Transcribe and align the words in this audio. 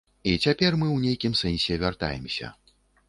І 0.29 0.31
цяпер 0.45 0.71
мы 0.79 0.87
ў 0.91 0.97
нейкім 1.03 1.35
сэнсе 1.43 1.77
вяртаемся. 1.85 2.51